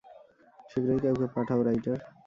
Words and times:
শীঘ্রই 0.71 0.99
কাউকে 1.03 1.27
পাঠাও, 1.35 1.59
রাইটার। 1.63 1.99